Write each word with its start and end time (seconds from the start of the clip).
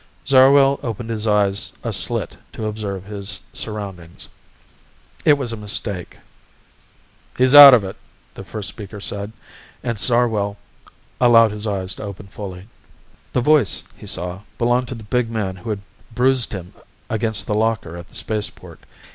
Zarwell 0.25 0.79
opened 0.81 1.11
his 1.11 1.27
eyes 1.27 1.73
a 1.83 1.93
slit 1.93 2.35
to 2.53 2.65
observe 2.65 3.03
his 3.05 3.39
surroundings. 3.53 4.29
It 5.25 5.33
was 5.33 5.51
a 5.53 5.55
mistake. 5.55 6.17
"He's 7.37 7.53
out 7.53 7.75
of 7.75 7.83
it," 7.83 7.95
the 8.33 8.43
first 8.43 8.67
speaker 8.67 8.99
said, 8.99 9.31
and 9.83 9.99
Zarwell 9.99 10.57
allowed 11.19 11.51
his 11.51 11.67
eyes 11.67 11.93
to 11.97 12.03
open 12.03 12.25
fully. 12.25 12.67
The 13.33 13.41
voice, 13.41 13.83
he 13.95 14.07
saw, 14.07 14.41
belonged 14.57 14.87
to 14.87 14.95
the 14.95 15.03
big 15.03 15.29
man 15.29 15.57
who 15.57 15.69
had 15.69 15.81
bruised 16.11 16.51
him 16.51 16.73
against 17.07 17.45
the 17.45 17.53
locker 17.53 17.95
at 17.95 18.09
the 18.09 18.15
spaceport. 18.15 18.79